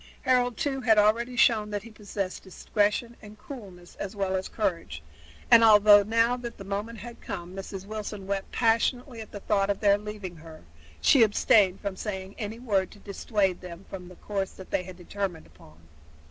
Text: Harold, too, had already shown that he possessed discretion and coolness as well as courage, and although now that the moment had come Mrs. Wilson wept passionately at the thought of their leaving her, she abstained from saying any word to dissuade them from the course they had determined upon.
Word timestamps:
Harold, 0.23 0.57
too, 0.57 0.81
had 0.81 0.97
already 0.97 1.35
shown 1.35 1.69
that 1.69 1.83
he 1.83 1.91
possessed 1.91 2.41
discretion 2.41 3.15
and 3.21 3.37
coolness 3.37 3.95
as 3.97 4.15
well 4.15 4.35
as 4.35 4.49
courage, 4.49 5.03
and 5.51 5.63
although 5.63 6.01
now 6.01 6.35
that 6.35 6.57
the 6.57 6.63
moment 6.63 6.97
had 6.97 7.21
come 7.21 7.55
Mrs. 7.55 7.85
Wilson 7.85 8.25
wept 8.25 8.51
passionately 8.51 9.21
at 9.21 9.29
the 9.31 9.41
thought 9.41 9.69
of 9.69 9.79
their 9.79 9.99
leaving 9.99 10.37
her, 10.37 10.63
she 11.01 11.21
abstained 11.21 11.81
from 11.81 11.95
saying 11.95 12.33
any 12.39 12.57
word 12.57 12.89
to 12.89 12.97
dissuade 12.97 13.61
them 13.61 13.85
from 13.91 14.07
the 14.07 14.15
course 14.15 14.53
they 14.53 14.81
had 14.81 14.97
determined 14.97 15.45
upon. 15.45 15.77